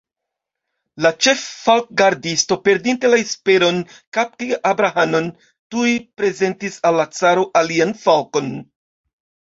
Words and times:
La 1.05 1.09
ĉeffalkgardisto, 1.25 2.57
perdinte 2.69 3.11
la 3.13 3.19
esperon 3.25 3.77
kapti 4.19 4.49
Adrahanon, 4.73 5.29
tuj 5.75 5.93
prezentis 6.23 6.83
al 6.91 6.99
la 7.03 7.07
caro 7.21 7.47
alian 7.65 7.97
falkon. 8.07 8.51